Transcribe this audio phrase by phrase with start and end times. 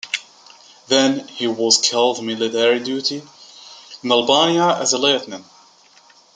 [0.87, 3.21] Then he was called to military duty
[4.01, 5.45] in Albania as a lieutenant.